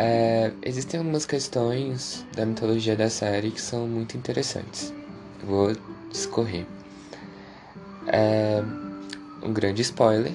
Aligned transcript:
é, 0.00 0.52
existem 0.62 1.00
algumas 1.00 1.26
questões 1.26 2.24
da 2.36 2.46
mitologia 2.46 2.94
da 2.94 3.10
série 3.10 3.50
que 3.50 3.60
são 3.60 3.88
muito 3.88 4.16
interessantes. 4.16 4.94
Vou 5.42 5.72
discorrer. 6.08 6.64
É, 8.06 8.62
um 9.42 9.52
grande 9.52 9.82
spoiler. 9.82 10.32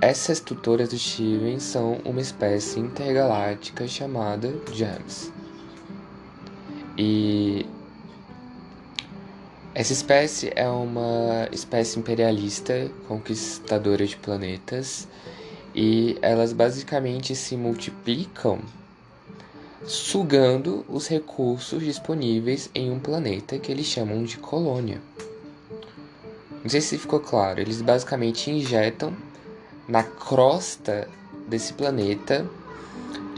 Essas 0.00 0.40
tutoras 0.40 0.88
do 0.88 0.98
Steven 0.98 1.60
são 1.60 2.00
uma 2.02 2.22
espécie 2.22 2.80
intergaláctica 2.80 3.86
chamada 3.86 4.52
Gems. 4.72 5.30
E 6.96 7.66
essa 9.74 9.92
espécie 9.92 10.50
é 10.56 10.66
uma 10.66 11.46
espécie 11.52 11.98
imperialista, 11.98 12.90
conquistadora 13.06 14.06
de 14.06 14.16
planetas, 14.16 15.06
e 15.74 16.18
elas 16.20 16.52
basicamente 16.52 17.34
se 17.34 17.56
multiplicam 17.56 18.60
sugando 19.84 20.84
os 20.88 21.08
recursos 21.08 21.82
disponíveis 21.82 22.70
em 22.74 22.90
um 22.90 23.00
planeta 23.00 23.58
que 23.58 23.72
eles 23.72 23.86
chamam 23.86 24.22
de 24.22 24.36
colônia. 24.36 25.00
Não 26.62 26.70
sei 26.70 26.80
se 26.80 26.96
ficou 26.96 27.18
claro, 27.18 27.60
eles 27.60 27.82
basicamente 27.82 28.50
injetam 28.50 29.12
na 29.88 30.04
crosta 30.04 31.08
desse 31.48 31.72
planeta 31.72 32.46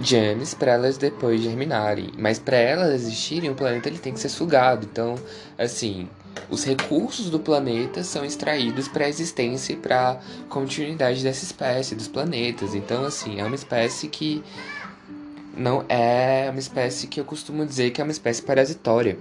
gems 0.00 0.52
para 0.52 0.72
elas 0.72 0.98
depois 0.98 1.40
germinarem, 1.40 2.10
mas 2.18 2.38
para 2.38 2.56
elas 2.56 2.92
existirem, 2.92 3.50
o 3.50 3.54
planeta 3.54 3.88
ele 3.88 3.98
tem 3.98 4.12
que 4.12 4.20
ser 4.20 4.28
sugado. 4.28 4.86
Então, 4.90 5.14
assim, 5.56 6.08
os 6.50 6.64
recursos 6.64 7.30
do 7.30 7.38
planeta 7.38 8.02
são 8.04 8.24
extraídos 8.24 8.88
para 8.88 9.06
a 9.06 9.08
existência 9.08 9.72
e 9.72 9.76
para 9.76 10.12
a 10.12 10.16
continuidade 10.48 11.22
dessa 11.22 11.44
espécie, 11.44 11.94
dos 11.94 12.08
planetas. 12.08 12.74
Então, 12.74 13.04
assim, 13.04 13.40
é 13.40 13.44
uma 13.44 13.54
espécie 13.54 14.08
que 14.08 14.42
não 15.56 15.84
é 15.88 16.48
uma 16.50 16.58
espécie 16.58 17.06
que 17.06 17.20
eu 17.20 17.24
costumo 17.24 17.64
dizer 17.64 17.90
que 17.90 18.00
é 18.00 18.04
uma 18.04 18.12
espécie 18.12 18.42
parasitória. 18.42 19.18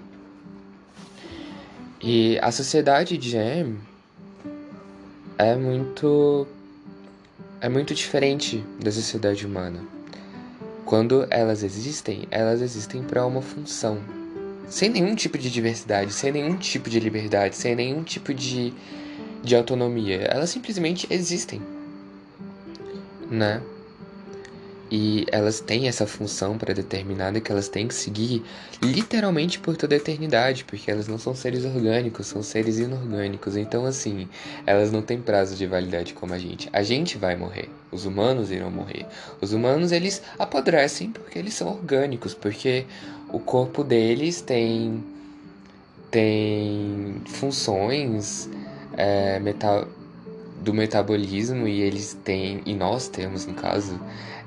E 2.01 2.37
a 2.41 2.51
sociedade 2.51 3.17
de 3.17 3.29
Gem 3.29 3.77
é 5.37 5.55
muito 5.55 6.47
é 7.61 7.69
muito 7.69 7.95
diferente 7.95 8.63
da 8.83 8.91
sociedade 8.91 9.45
humana. 9.45 9.79
Quando 10.85 11.25
elas 11.29 11.63
existem, 11.63 12.27
elas 12.29 12.61
existem 12.61 13.01
para 13.01 13.25
uma 13.25 13.41
função 13.41 13.99
sem 14.67 14.89
nenhum 14.89 15.15
tipo 15.15 15.37
de 15.37 15.49
diversidade, 15.49 16.13
sem 16.13 16.31
nenhum 16.31 16.57
tipo 16.57 16.89
de 16.89 16.99
liberdade, 16.99 17.55
sem 17.55 17.75
nenhum 17.75 18.03
tipo 18.03 18.33
de, 18.33 18.73
de 19.43 19.55
autonomia. 19.55 20.17
Elas 20.21 20.49
simplesmente 20.49 21.07
existem, 21.09 21.61
né? 23.29 23.61
E 24.95 25.25
elas 25.31 25.59
têm 25.59 25.87
essa 25.87 26.05
função 26.05 26.55
pré-determinada 26.55 27.41
que 27.41 27.51
elas 27.51 27.67
têm 27.67 27.87
que 27.87 27.95
seguir 27.95 28.43
literalmente 28.79 29.57
por 29.57 29.75
toda 29.75 29.95
a 29.95 29.97
eternidade, 29.97 30.63
porque 30.65 30.91
elas 30.91 31.07
não 31.07 31.17
são 31.17 31.33
seres 31.33 31.65
orgânicos, 31.65 32.27
são 32.27 32.43
seres 32.43 32.77
inorgânicos. 32.77 33.57
Então, 33.57 33.87
assim, 33.87 34.29
elas 34.67 34.91
não 34.91 35.01
têm 35.01 35.19
prazo 35.19 35.55
de 35.55 35.65
validade 35.65 36.13
como 36.13 36.35
a 36.35 36.37
gente. 36.37 36.69
A 36.71 36.83
gente 36.83 37.17
vai 37.17 37.35
morrer, 37.35 37.71
os 37.91 38.05
humanos 38.05 38.51
irão 38.51 38.69
morrer. 38.69 39.07
Os 39.41 39.51
humanos, 39.51 39.91
eles 39.91 40.21
apodrecem 40.37 41.09
porque 41.09 41.39
eles 41.39 41.55
são 41.55 41.69
orgânicos, 41.69 42.35
porque 42.35 42.85
o 43.29 43.39
corpo 43.39 43.83
deles 43.83 44.41
tem, 44.41 45.03
tem 46.11 47.19
funções 47.25 48.47
é, 48.95 49.41
do 50.61 50.71
metabolismo 50.71 51.67
e 51.67 51.81
eles 51.81 52.15
têm, 52.23 52.61
e 52.63 52.75
nós 52.75 53.07
temos, 53.07 53.47
no 53.47 53.55
caso, 53.55 53.99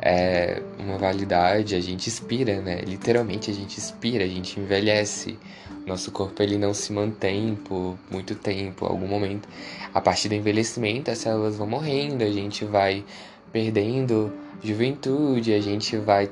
é, 0.09 0.63
uma 0.79 0.97
validade, 0.97 1.75
a 1.75 1.81
gente 1.81 2.07
expira, 2.07 2.61
né? 2.61 2.81
Literalmente 2.83 3.51
a 3.51 3.55
gente 3.55 3.77
expira, 3.77 4.23
a 4.23 4.29
gente 4.29 4.61
envelhece. 4.61 5.37
Nosso 5.85 6.13
corpo 6.13 6.41
ele 6.45 6.57
não 6.57 6.73
se 6.73 6.93
mantém 6.93 7.57
por 7.57 7.99
muito 8.09 8.37
tempo, 8.37 8.87
algum 8.87 9.09
momento. 9.09 9.49
A 9.93 10.01
partir 10.01 10.29
do 10.29 10.37
envelhecimento, 10.37 11.11
as 11.11 11.19
células 11.19 11.57
vão 11.57 11.67
morrendo, 11.67 12.23
a 12.23 12.31
gente 12.31 12.65
vai 12.65 13.05
perdendo 13.53 14.33
juventude, 14.63 15.53
a 15.53 15.61
gente 15.61 15.97
vai 15.97 16.31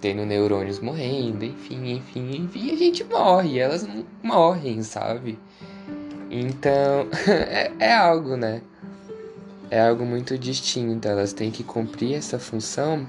tendo 0.00 0.24
neurônios 0.24 0.78
morrendo, 0.78 1.44
enfim, 1.44 1.94
enfim, 1.94 2.44
enfim, 2.44 2.72
a 2.72 2.76
gente 2.76 3.02
morre, 3.02 3.58
elas 3.58 3.84
não 3.84 4.06
morrem, 4.22 4.84
sabe? 4.84 5.36
Então, 6.30 7.08
é, 7.26 7.72
é 7.80 7.92
algo, 7.92 8.36
né? 8.36 8.62
É 9.70 9.80
algo 9.80 10.04
muito 10.04 10.36
distinto, 10.36 11.06
elas 11.06 11.32
têm 11.32 11.50
que 11.50 11.62
cumprir 11.62 12.14
essa 12.14 12.40
função 12.40 13.06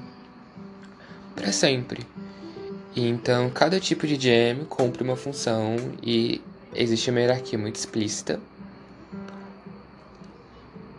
para 1.35 1.51
sempre. 1.51 2.05
E 2.95 3.07
então, 3.07 3.49
cada 3.49 3.79
tipo 3.79 4.05
de 4.05 4.15
GM 4.15 4.65
cumpre 4.65 5.03
uma 5.03 5.15
função 5.15 5.75
e 6.03 6.39
existe 6.75 7.09
uma 7.09 7.19
hierarquia 7.19 7.57
muito 7.57 7.77
explícita. 7.77 8.39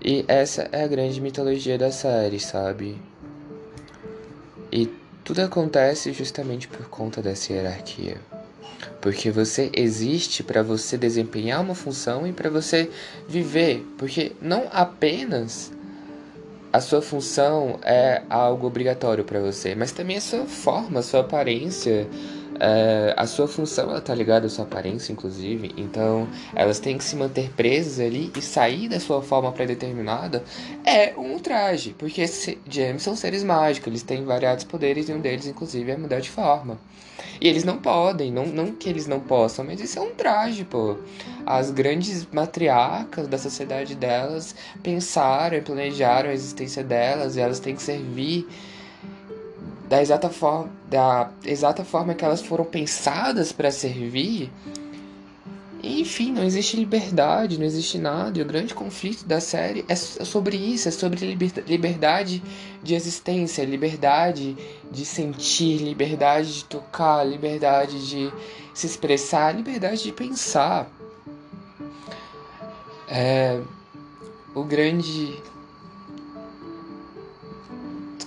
E 0.04 0.24
essa 0.26 0.68
é 0.72 0.82
a 0.82 0.88
grande 0.88 1.20
mitologia 1.20 1.78
da 1.78 1.92
série, 1.92 2.40
sabe? 2.40 3.00
E 4.72 4.86
tudo 5.22 5.42
acontece 5.42 6.12
justamente 6.12 6.66
por 6.66 6.88
conta 6.88 7.22
dessa 7.22 7.52
hierarquia. 7.52 8.20
Porque 9.00 9.30
você 9.30 9.70
existe 9.74 10.42
para 10.42 10.62
você 10.62 10.96
desempenhar 10.96 11.60
uma 11.60 11.74
função 11.74 12.26
e 12.26 12.32
para 12.32 12.50
você 12.50 12.90
viver. 13.28 13.84
Porque 13.98 14.32
não 14.40 14.68
apenas 14.70 15.72
a 16.72 16.80
sua 16.80 17.02
função 17.02 17.78
é 17.82 18.22
algo 18.30 18.66
obrigatório 18.66 19.24
para 19.24 19.40
você, 19.40 19.74
mas 19.74 19.92
também 19.92 20.16
a 20.16 20.20
sua 20.20 20.46
forma, 20.46 21.00
a 21.00 21.02
sua 21.02 21.20
aparência, 21.20 22.08
é, 22.64 23.12
a 23.16 23.26
sua 23.26 23.48
função 23.48 23.90
ela 23.90 24.00
tá 24.00 24.14
ligada 24.14 24.46
à 24.46 24.48
sua 24.48 24.64
aparência, 24.64 25.12
inclusive. 25.12 25.72
Então, 25.76 26.28
elas 26.54 26.78
têm 26.78 26.96
que 26.96 27.02
se 27.02 27.16
manter 27.16 27.50
presas 27.56 27.98
ali 27.98 28.30
e 28.36 28.40
sair 28.40 28.88
da 28.88 29.00
sua 29.00 29.20
forma 29.20 29.50
pré-determinada 29.50 30.44
é 30.84 31.12
um 31.18 31.40
traje, 31.40 31.92
porque 31.98 32.24
gems 32.68 33.02
são 33.02 33.16
seres 33.16 33.42
mágicos, 33.42 33.88
eles 33.88 34.04
têm 34.04 34.24
variados 34.24 34.62
poderes 34.62 35.08
e 35.08 35.12
um 35.12 35.20
deles, 35.20 35.48
inclusive, 35.48 35.90
é 35.90 35.96
mudar 35.96 36.20
de 36.20 36.30
forma. 36.30 36.78
E 37.40 37.48
eles 37.48 37.64
não 37.64 37.78
podem, 37.78 38.30
não, 38.30 38.46
não 38.46 38.70
que 38.72 38.88
eles 38.88 39.08
não 39.08 39.18
possam, 39.18 39.64
mas 39.64 39.80
isso 39.80 39.98
é 39.98 40.02
um 40.02 40.14
traje, 40.14 40.64
pô. 40.64 40.98
As 41.44 41.72
grandes 41.72 42.28
matriarcas 42.30 43.26
da 43.26 43.38
sociedade 43.38 43.96
delas 43.96 44.54
pensaram 44.84 45.56
e 45.56 45.60
planejaram 45.60 46.30
a 46.30 46.32
existência 46.32 46.84
delas 46.84 47.34
e 47.34 47.40
elas 47.40 47.58
têm 47.58 47.74
que 47.74 47.82
servir 47.82 48.46
da 49.88 50.00
exata 50.00 50.30
forma, 50.30 50.70
da 50.92 51.30
exata 51.46 51.82
forma 51.86 52.12
que 52.12 52.22
elas 52.22 52.42
foram 52.42 52.66
pensadas 52.66 53.50
para 53.50 53.70
servir. 53.70 54.52
enfim, 55.82 56.30
não 56.30 56.44
existe 56.44 56.76
liberdade, 56.76 57.58
não 57.58 57.64
existe 57.64 57.96
nada. 57.96 58.38
E 58.38 58.42
o 58.42 58.44
grande 58.44 58.74
conflito 58.74 59.24
da 59.24 59.40
série 59.40 59.86
é 59.88 59.96
sobre 59.96 60.54
isso, 60.56 60.88
é 60.88 60.90
sobre 60.92 61.34
liberdade 61.66 62.42
de 62.82 62.94
existência, 62.94 63.64
liberdade 63.64 64.54
de 64.90 65.04
sentir, 65.06 65.78
liberdade 65.78 66.52
de 66.52 66.64
tocar, 66.66 67.24
liberdade 67.24 68.06
de 68.06 68.32
se 68.74 68.86
expressar, 68.86 69.56
liberdade 69.56 70.02
de 70.02 70.12
pensar. 70.12 70.88
É, 73.08 73.58
o 74.54 74.62
grande 74.62 75.42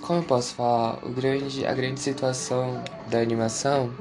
como 0.06 0.20
eu 0.20 0.24
posso 0.24 0.54
falar, 0.54 1.04
o 1.04 1.10
grande, 1.10 1.66
a 1.66 1.74
grande 1.74 1.98
situação 1.98 2.80
da 3.10 3.18
animação 3.18 3.92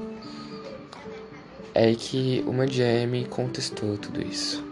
é 1.73 1.95
que 1.95 2.43
uma 2.45 2.67
GM 2.67 3.27
contestou 3.27 3.97
tudo 3.97 4.21
isso. 4.21 4.63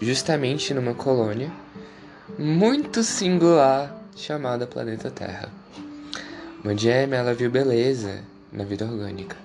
Justamente 0.00 0.72
numa 0.72 0.94
colônia 0.94 1.50
muito 2.38 3.02
singular 3.02 4.00
chamada 4.14 4.64
Planeta 4.64 5.10
Terra. 5.10 5.50
Uma 6.62 6.72
GM 6.72 7.12
ela 7.12 7.34
viu 7.34 7.50
beleza 7.50 8.22
na 8.52 8.62
vida 8.62 8.84
orgânica. 8.84 9.36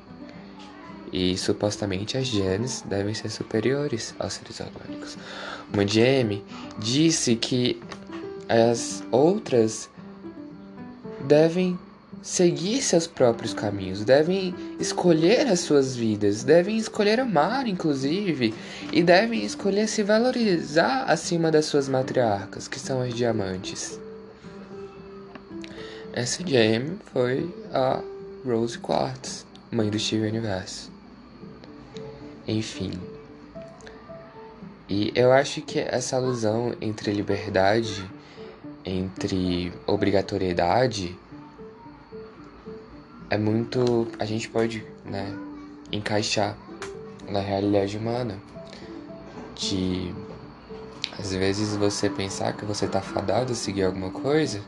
E 1.11 1.35
supostamente 1.37 2.17
as 2.17 2.27
genes 2.27 2.83
devem 2.85 3.15
ser 3.15 3.29
superiores 3.29 4.13
aos 4.19 4.33
seres 4.33 4.59
orgânicos. 4.59 5.17
Uma 5.73 5.83
GM 5.83 6.43
disse 6.77 7.35
que 7.35 7.81
as 8.47 9.03
outras 9.11 9.89
devem 11.31 11.79
seguir 12.21 12.81
seus 12.81 13.07
próprios 13.07 13.53
caminhos, 13.53 14.03
devem 14.03 14.53
escolher 14.77 15.47
as 15.47 15.61
suas 15.61 15.95
vidas, 15.95 16.43
devem 16.43 16.75
escolher 16.75 17.21
amar, 17.21 17.65
inclusive, 17.67 18.53
e 18.91 19.01
devem 19.01 19.45
escolher 19.45 19.87
se 19.87 20.03
valorizar 20.03 21.05
acima 21.05 21.49
das 21.49 21.67
suas 21.67 21.87
matriarcas, 21.87 22.67
que 22.67 22.77
são 22.77 23.01
as 23.01 23.13
diamantes. 23.13 23.97
Essa 26.11 26.45
gem 26.45 26.99
foi 27.13 27.49
a 27.73 28.01
Rose 28.45 28.77
Quartz, 28.77 29.45
mãe 29.71 29.89
do 29.89 29.97
Steve 29.97 30.27
Universo. 30.27 30.91
Enfim. 32.45 32.91
E 34.89 35.13
eu 35.15 35.31
acho 35.31 35.61
que 35.61 35.79
essa 35.79 36.17
alusão 36.17 36.75
entre 36.81 37.13
liberdade 37.13 38.03
entre 38.85 39.71
obrigatoriedade 39.85 41.17
é 43.29 43.37
muito. 43.37 44.07
A 44.19 44.25
gente 44.25 44.49
pode, 44.49 44.85
né, 45.05 45.33
encaixar 45.91 46.57
na 47.29 47.39
realidade 47.39 47.97
humana. 47.97 48.37
De. 49.55 50.13
Às 51.17 51.33
vezes 51.33 51.75
você 51.75 52.09
pensar 52.09 52.53
que 52.53 52.65
você 52.65 52.87
tá 52.87 52.99
fadado 52.99 53.51
a 53.51 53.55
seguir 53.55 53.83
alguma 53.83 54.09
coisa 54.09 54.61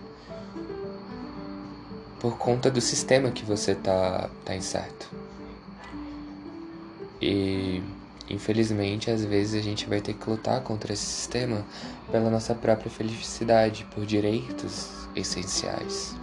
por 2.19 2.37
conta 2.37 2.69
do 2.69 2.79
sistema 2.79 3.31
que 3.31 3.43
você 3.43 3.73
tá, 3.75 4.29
tá 4.45 4.55
incerto. 4.55 5.09
E 7.21 7.81
infelizmente 8.33 9.09
às 9.11 9.23
vezes 9.23 9.59
a 9.59 9.63
gente 9.63 9.87
vai 9.87 10.01
ter 10.01 10.13
que 10.13 10.29
lutar 10.29 10.61
contra 10.61 10.93
esse 10.93 11.05
sistema 11.05 11.65
pela 12.11 12.29
nossa 12.29 12.53
própria 12.53 12.89
felicidade, 12.89 13.85
por 13.93 14.05
direitos 14.05 14.89
essenciais. 15.15 16.15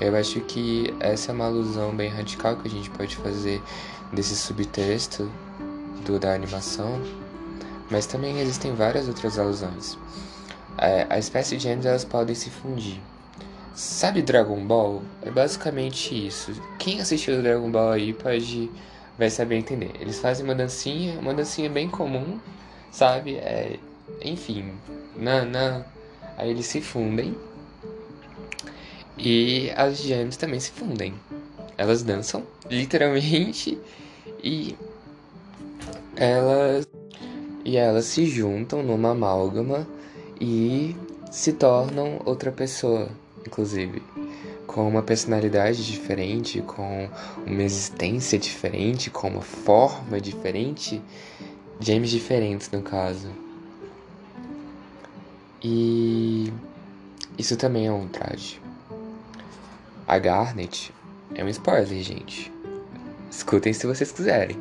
Eu 0.00 0.14
acho 0.14 0.40
que 0.42 0.94
essa 1.00 1.32
é 1.32 1.34
uma 1.34 1.46
alusão 1.46 1.94
bem 1.94 2.10
radical 2.10 2.56
que 2.56 2.68
a 2.68 2.70
gente 2.70 2.90
pode 2.90 3.16
fazer 3.16 3.62
desse 4.12 4.36
subtexto 4.36 5.30
do, 6.04 6.18
da 6.18 6.34
animação, 6.34 7.00
mas 7.90 8.06
também 8.06 8.40
existem 8.40 8.74
várias 8.74 9.08
outras 9.08 9.38
alusões. 9.38 9.98
É, 10.78 11.06
a 11.08 11.18
espécie 11.18 11.56
de 11.56 11.62
gêmeos 11.62 11.86
elas 11.86 12.04
podem 12.04 12.34
se 12.34 12.50
fundir. 12.50 13.00
Sabe 13.74 14.22
Dragon 14.22 14.64
Ball? 14.66 15.02
É 15.22 15.30
basicamente 15.30 16.26
isso. 16.26 16.52
Quem 16.78 17.00
assistiu 17.00 17.42
Dragon 17.42 17.70
Ball 17.70 17.92
aí 17.92 18.12
pode 18.12 18.70
vai 19.18 19.30
saber 19.30 19.56
entender. 19.56 19.92
Eles 20.00 20.18
fazem 20.18 20.44
uma 20.44 20.54
dancinha, 20.54 21.18
uma 21.18 21.34
dancinha 21.34 21.70
bem 21.70 21.88
comum, 21.88 22.38
sabe? 22.90 23.36
É, 23.36 23.78
enfim, 24.22 24.72
na, 25.16 25.44
na, 25.44 25.84
aí 26.36 26.50
eles 26.50 26.66
se 26.66 26.80
fundem 26.80 27.34
e 29.18 29.70
as 29.76 29.98
gems 29.98 30.36
também 30.36 30.60
se 30.60 30.70
fundem. 30.70 31.14
Elas 31.78 32.02
dançam, 32.02 32.42
literalmente, 32.70 33.78
e 34.42 34.76
elas 36.16 36.86
e 37.64 37.76
elas 37.76 38.04
se 38.04 38.26
juntam 38.26 38.80
numa 38.82 39.10
amálgama 39.10 39.86
e 40.40 40.94
se 41.32 41.52
tornam 41.52 42.20
outra 42.24 42.52
pessoa, 42.52 43.08
inclusive, 43.44 44.00
com 44.76 44.86
uma 44.86 45.02
personalidade 45.02 45.86
diferente, 45.86 46.60
com 46.60 47.08
uma 47.46 47.62
existência 47.62 48.38
diferente, 48.38 49.08
com 49.08 49.26
uma 49.26 49.40
forma 49.40 50.20
diferente, 50.20 51.00
gems 51.80 52.10
diferentes 52.10 52.70
no 52.70 52.82
caso. 52.82 53.30
E 55.64 56.52
isso 57.38 57.56
também 57.56 57.86
é 57.86 57.90
um 57.90 58.06
traje. 58.06 58.60
A 60.06 60.18
Garnet 60.18 60.92
é 61.34 61.42
um 61.42 61.48
spoiler, 61.48 62.02
gente. 62.02 62.52
Escutem 63.30 63.72
se 63.72 63.86
vocês 63.86 64.12
quiserem. 64.12 64.58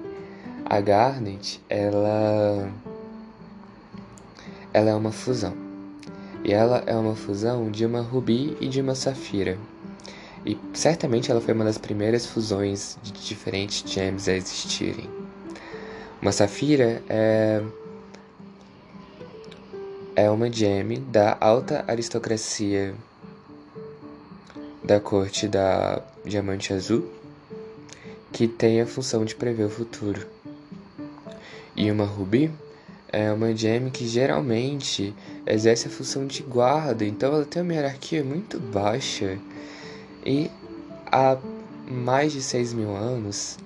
A 0.63 0.79
Garnet, 0.79 1.61
ela 1.67 2.71
ela 4.73 4.91
é 4.91 4.95
uma 4.95 5.11
fusão. 5.11 5.53
E 6.41 6.53
ela 6.53 6.83
é 6.85 6.95
uma 6.95 7.17
fusão 7.17 7.69
de 7.69 7.85
uma 7.85 7.99
rubi 7.99 8.55
e 8.61 8.69
de 8.69 8.79
uma 8.79 8.95
safira. 8.95 9.57
E 10.45 10.57
certamente 10.73 11.31
ela 11.31 11.41
foi 11.41 11.53
uma 11.53 11.65
das 11.65 11.77
primeiras 11.77 12.25
fusões 12.25 12.97
de 13.01 13.11
diferentes 13.11 13.89
gems 13.89 14.27
a 14.27 14.33
existirem. 14.33 15.09
Uma 16.21 16.31
safira 16.31 17.01
é 17.09 17.63
é 20.15 20.29
uma 20.31 20.49
gem 20.49 21.03
da 21.11 21.35
alta 21.41 21.83
aristocracia 21.87 22.95
da 24.81 24.99
corte 24.99 25.47
da 25.47 26.01
Diamante 26.23 26.71
Azul, 26.71 27.09
que 28.31 28.47
tem 28.47 28.79
a 28.79 28.85
função 28.85 29.25
de 29.25 29.35
prever 29.35 29.65
o 29.65 29.69
futuro. 29.69 30.25
E 31.75 31.91
uma 31.91 32.05
rubi 32.05 32.49
é 33.11 33.31
uma 33.31 33.53
gem 33.53 33.89
que 33.89 34.07
geralmente 34.07 35.13
exerce 35.45 35.87
a 35.87 35.91
função 35.91 36.25
de 36.25 36.43
guarda, 36.43 37.03
então 37.03 37.33
ela 37.33 37.45
tem 37.45 37.61
uma 37.61 37.73
hierarquia 37.73 38.23
muito 38.23 38.57
baixa. 38.59 39.37
E 40.25 40.49
há 41.05 41.37
mais 41.87 42.33
de 42.33 42.41
6 42.41 42.73
mil 42.73 42.95
anos, 42.95 43.59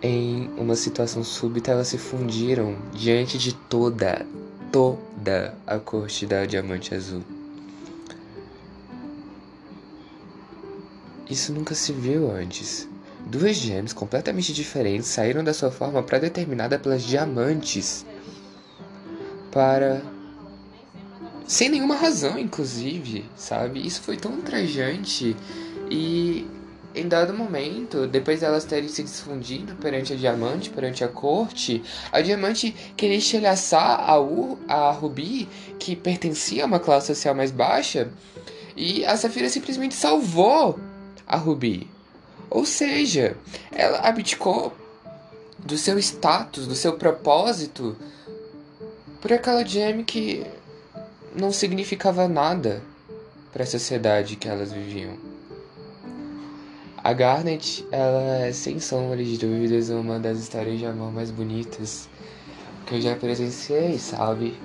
em 0.00 0.48
uma 0.56 0.74
situação 0.74 1.22
súbita, 1.22 1.70
elas 1.70 1.88
se 1.88 1.98
fundiram 1.98 2.76
diante 2.92 3.36
de 3.36 3.54
toda, 3.54 4.24
toda 4.72 5.54
a 5.66 5.78
corte 5.78 6.26
da 6.26 6.46
Diamante 6.46 6.94
Azul. 6.94 7.22
Isso 11.28 11.52
nunca 11.52 11.74
se 11.74 11.92
viu 11.92 12.30
antes. 12.30 12.88
Duas 13.26 13.56
gems 13.56 13.92
completamente 13.92 14.52
diferentes 14.52 15.06
saíram 15.06 15.44
da 15.44 15.54
sua 15.54 15.70
forma 15.70 16.02
pré-determinada 16.02 16.78
pelas 16.78 17.02
diamantes 17.02 18.04
para 19.50 20.02
sem 21.46 21.68
nenhuma 21.68 21.96
razão, 21.96 22.38
inclusive, 22.38 23.24
sabe? 23.36 23.86
Isso 23.86 24.00
foi 24.02 24.16
tão 24.16 24.40
trajante 24.40 25.36
e 25.90 26.46
em 26.94 27.08
dado 27.08 27.32
momento, 27.32 28.06
depois 28.06 28.40
delas 28.40 28.64
terem 28.64 28.88
se 28.88 29.02
desfundido 29.02 29.74
perante 29.76 30.12
a 30.12 30.16
diamante, 30.16 30.68
perante 30.68 31.02
a 31.02 31.08
corte, 31.08 31.82
a 32.10 32.20
diamante 32.20 32.74
queria 32.96 33.16
estilhaçar 33.16 34.00
a, 34.00 34.16
a 34.68 34.90
Rubi, 34.92 35.48
que 35.78 35.96
pertencia 35.96 36.64
a 36.64 36.66
uma 36.66 36.78
classe 36.78 37.06
social 37.06 37.34
mais 37.34 37.50
baixa, 37.50 38.10
e 38.76 39.04
a 39.06 39.16
Safira 39.16 39.48
simplesmente 39.48 39.94
salvou 39.94 40.78
a 41.26 41.36
Ruby. 41.36 41.88
Ou 42.50 42.66
seja, 42.66 43.36
ela 43.70 44.00
abdicou 44.00 44.72
do 45.58 45.78
seu 45.78 45.98
status, 45.98 46.66
do 46.66 46.74
seu 46.74 46.94
propósito, 46.94 47.96
por 49.20 49.32
aquela 49.32 49.64
gem 49.64 50.04
que 50.04 50.44
não 51.34 51.50
significava 51.52 52.28
nada 52.28 52.82
para 53.52 53.62
a 53.62 53.66
sociedade 53.66 54.36
que 54.36 54.48
elas 54.48 54.72
viviam. 54.72 55.16
A 57.04 57.12
Garnet, 57.12 57.84
ela 57.90 58.46
é 58.46 58.52
sem 58.52 58.78
sombra 58.78 59.22
de 59.22 59.36
dúvidas 59.36 59.90
uma 59.90 60.18
das 60.18 60.38
histórias 60.38 60.78
de 60.78 60.86
amor 60.86 61.12
mais 61.12 61.30
bonitas 61.30 62.08
que 62.86 62.94
eu 62.94 63.00
já 63.00 63.16
presenciei, 63.16 63.98
sabe? 63.98 64.56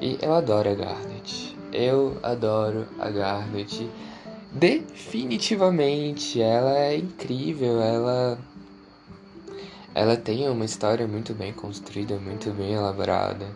E 0.00 0.16
eu 0.22 0.34
adoro 0.34 0.70
a 0.70 0.74
Garnet. 0.74 1.56
Eu 1.72 2.16
adoro 2.22 2.86
a 2.98 3.10
Garnet. 3.10 3.90
Definitivamente, 4.52 6.40
ela 6.40 6.78
é 6.78 6.96
incrível, 6.96 7.80
ela 7.82 8.38
ela 9.94 10.16
tem 10.16 10.48
uma 10.48 10.64
história 10.64 11.08
muito 11.08 11.34
bem 11.34 11.52
construída, 11.52 12.16
muito 12.18 12.50
bem 12.52 12.74
elaborada. 12.74 13.46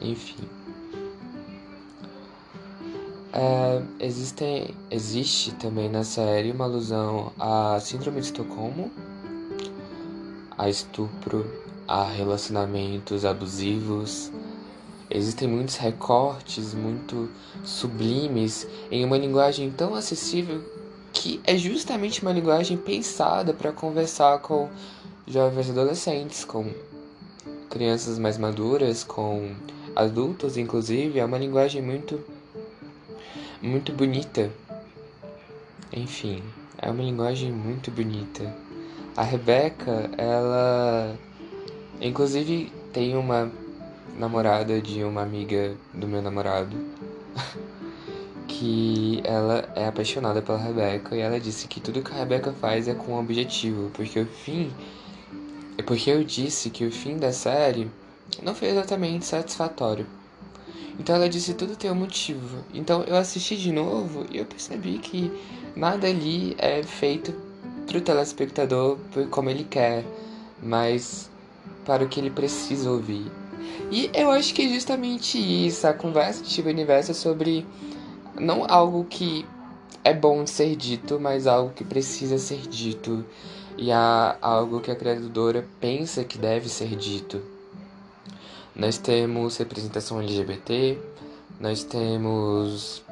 Enfim. 0.00 0.57
É, 3.38 3.82
existe, 4.04 4.74
existe 4.90 5.52
também 5.54 5.88
na 5.88 6.02
série 6.02 6.50
uma 6.50 6.64
alusão 6.64 7.32
à 7.38 7.78
Síndrome 7.80 8.20
de 8.20 8.26
Estocolmo, 8.26 8.90
a 10.56 10.68
estupro, 10.68 11.46
a 11.86 12.04
relacionamentos 12.04 13.24
abusivos, 13.24 14.32
Existem 15.10 15.48
muitos 15.48 15.76
recortes 15.76 16.74
muito 16.74 17.30
sublimes 17.64 18.68
em 18.90 19.06
uma 19.06 19.16
linguagem 19.16 19.70
tão 19.70 19.94
acessível 19.94 20.62
que 21.14 21.40
é 21.44 21.56
justamente 21.56 22.20
uma 22.20 22.30
linguagem 22.30 22.76
pensada 22.76 23.54
para 23.54 23.72
conversar 23.72 24.38
com 24.40 24.68
jovens 25.26 25.70
adolescentes, 25.70 26.44
com 26.44 26.70
crianças 27.70 28.18
mais 28.18 28.36
maduras, 28.36 29.02
com 29.02 29.54
adultos, 29.96 30.58
inclusive. 30.58 31.18
É 31.18 31.24
uma 31.24 31.38
linguagem 31.38 31.80
muito, 31.80 32.20
muito 33.60 33.92
bonita. 33.92 34.50
Enfim, 35.92 36.42
é 36.80 36.90
uma 36.90 37.02
linguagem 37.02 37.52
muito 37.52 37.90
bonita. 37.90 38.54
A 39.16 39.22
Rebeca, 39.22 40.10
ela, 40.16 41.16
inclusive, 42.00 42.72
tem 42.92 43.16
uma 43.16 43.50
namorada 44.16 44.80
de 44.80 45.02
uma 45.02 45.22
amiga 45.22 45.74
do 45.92 46.06
meu 46.06 46.22
namorado. 46.22 46.76
que 48.48 49.20
ela 49.24 49.68
é 49.76 49.86
apaixonada 49.86 50.42
pela 50.42 50.58
Rebeca 50.58 51.14
e 51.14 51.20
ela 51.20 51.38
disse 51.38 51.68
que 51.68 51.80
tudo 51.80 52.02
que 52.02 52.10
a 52.10 52.16
Rebeca 52.16 52.52
faz 52.52 52.88
é 52.88 52.94
com 52.94 53.12
um 53.12 53.20
objetivo, 53.20 53.90
porque 53.94 54.18
o 54.18 54.26
fim. 54.26 54.72
Porque 55.86 56.10
eu 56.10 56.24
disse 56.24 56.68
que 56.70 56.84
o 56.84 56.90
fim 56.90 57.18
da 57.18 57.32
série 57.32 57.88
não 58.42 58.54
foi 58.54 58.68
exatamente 58.68 59.24
satisfatório. 59.24 60.06
Então 60.98 61.14
ela 61.14 61.28
disse 61.28 61.54
tudo 61.54 61.76
tem 61.76 61.90
um 61.90 61.94
motivo. 61.94 62.64
Então 62.74 63.02
eu 63.04 63.16
assisti 63.16 63.56
de 63.56 63.72
novo 63.72 64.26
e 64.30 64.38
eu 64.38 64.44
percebi 64.44 64.98
que 64.98 65.30
nada 65.76 66.06
ali 66.06 66.54
é 66.58 66.82
feito 66.82 67.32
pro 67.86 68.00
telespectador 68.00 68.98
por 69.12 69.26
como 69.28 69.48
ele 69.48 69.64
quer, 69.64 70.04
mas 70.62 71.30
para 71.84 72.04
o 72.04 72.08
que 72.08 72.20
ele 72.20 72.30
precisa 72.30 72.90
ouvir. 72.90 73.30
E 73.90 74.10
eu 74.12 74.30
acho 74.30 74.52
que 74.54 74.62
é 74.62 74.68
justamente 74.68 75.38
isso, 75.38 75.86
a 75.86 75.92
conversa 75.92 76.42
de 76.42 76.50
Steven 76.50 76.74
Universo 76.74 77.12
é 77.12 77.14
sobre 77.14 77.66
não 78.38 78.64
algo 78.68 79.04
que 79.04 79.46
é 80.04 80.12
bom 80.12 80.46
ser 80.46 80.76
dito, 80.76 81.18
mas 81.20 81.46
algo 81.46 81.72
que 81.72 81.84
precisa 81.84 82.38
ser 82.38 82.60
dito 82.68 83.24
e 83.76 83.92
há 83.92 84.36
algo 84.40 84.80
que 84.80 84.90
a 84.90 84.96
criadora 84.96 85.66
pensa 85.80 86.24
que 86.24 86.36
deve 86.36 86.68
ser 86.68 86.96
dito. 86.96 87.40
Nós 88.78 88.96
temos 88.96 89.56
representação 89.56 90.20
LGBT, 90.20 90.96
nós 91.58 91.82
temos 91.82 93.02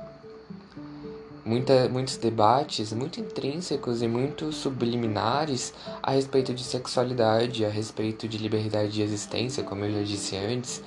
muita, 1.45 1.89
muitos 1.89 2.17
debates 2.17 2.93
muito 2.93 3.19
intrínsecos 3.19 4.01
e 4.01 4.07
muito 4.07 4.53
subliminares 4.53 5.75
a 6.01 6.13
respeito 6.13 6.55
de 6.55 6.63
sexualidade, 6.63 7.65
a 7.65 7.69
respeito 7.69 8.29
de 8.29 8.39
liberdade 8.39 8.93
de 8.93 9.03
existência, 9.03 9.65
como 9.65 9.85
eu 9.85 9.93
já 9.93 10.03
disse 10.03 10.37
antes, 10.37 10.81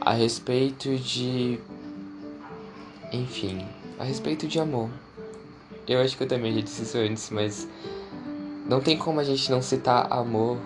a 0.00 0.12
respeito 0.12 0.96
de. 0.96 1.60
Enfim, 3.12 3.64
a 3.96 4.02
respeito 4.02 4.48
de 4.48 4.58
amor. 4.58 4.90
Eu 5.86 6.00
acho 6.00 6.16
que 6.16 6.24
eu 6.24 6.28
também 6.28 6.52
já 6.52 6.62
disse 6.62 6.82
isso 6.82 6.98
antes, 6.98 7.30
mas 7.30 7.68
não 8.68 8.80
tem 8.80 8.98
como 8.98 9.20
a 9.20 9.24
gente 9.24 9.48
não 9.52 9.62
citar 9.62 10.12
amor 10.12 10.58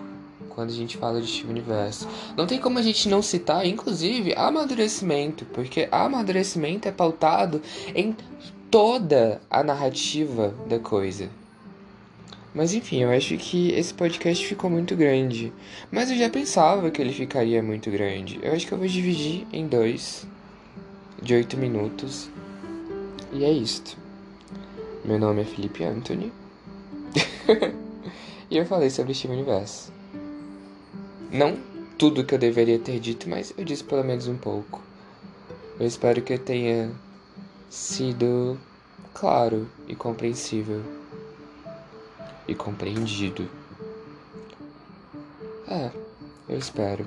quando 0.54 0.70
a 0.70 0.74
gente 0.74 0.96
fala 0.96 1.20
de 1.20 1.26
Steven 1.26 1.50
Universo. 1.50 2.06
Não 2.36 2.46
tem 2.46 2.58
como 2.58 2.78
a 2.78 2.82
gente 2.82 3.08
não 3.08 3.22
citar, 3.22 3.64
inclusive, 3.66 4.34
amadurecimento, 4.34 5.44
porque 5.46 5.88
amadurecimento 5.90 6.88
é 6.88 6.92
pautado 6.92 7.62
em 7.94 8.14
toda 8.70 9.40
a 9.50 9.62
narrativa 9.62 10.54
da 10.68 10.78
coisa. 10.78 11.30
Mas 12.52 12.74
enfim, 12.74 13.02
eu 13.02 13.10
acho 13.10 13.36
que 13.36 13.70
esse 13.72 13.94
podcast 13.94 14.44
ficou 14.44 14.68
muito 14.68 14.96
grande. 14.96 15.52
Mas 15.90 16.10
eu 16.10 16.16
já 16.16 16.28
pensava 16.28 16.90
que 16.90 17.00
ele 17.00 17.12
ficaria 17.12 17.62
muito 17.62 17.90
grande. 17.90 18.40
Eu 18.42 18.52
acho 18.52 18.66
que 18.66 18.72
eu 18.72 18.78
vou 18.78 18.88
dividir 18.88 19.46
em 19.52 19.66
dois, 19.68 20.26
de 21.22 21.34
oito 21.34 21.56
minutos. 21.56 22.28
E 23.32 23.44
é 23.44 23.52
isto. 23.52 23.96
Meu 25.04 25.18
nome 25.18 25.42
é 25.42 25.44
Felipe 25.44 25.84
Anthony. 25.84 26.32
e 28.50 28.56
eu 28.56 28.66
falei 28.66 28.90
sobre 28.90 29.14
Steven 29.14 29.36
Universo. 29.36 29.99
Não 31.32 31.56
tudo 31.96 32.24
que 32.24 32.34
eu 32.34 32.38
deveria 32.38 32.78
ter 32.78 32.98
dito, 32.98 33.28
mas 33.28 33.54
eu 33.56 33.64
disse 33.64 33.84
pelo 33.84 34.02
menos 34.02 34.26
um 34.26 34.36
pouco. 34.36 34.82
Eu 35.78 35.86
espero 35.86 36.20
que 36.22 36.32
eu 36.32 36.38
tenha 36.38 36.90
sido 37.68 38.58
claro 39.14 39.68
e 39.86 39.94
compreensível 39.94 40.82
e 42.48 42.54
compreendido. 42.54 43.48
É, 45.68 45.90
eu 46.48 46.58
espero. 46.58 47.06